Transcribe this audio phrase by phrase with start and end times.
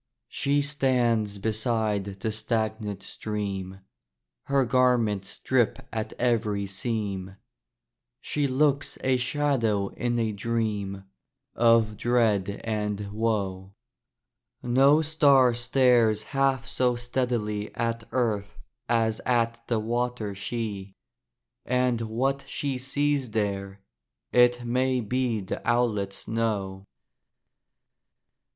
[0.29, 3.81] She stands beside the stagnant stream;
[4.45, 7.35] Her garments drip at every seam;
[8.19, 11.03] She looks a shadow in a dream
[11.53, 13.75] Of dread and woe:
[14.63, 18.57] No star stares half so steadily At earth
[18.89, 20.95] as at the water she;
[21.63, 23.81] And what she sees there
[24.31, 26.87] it may be The owlets know.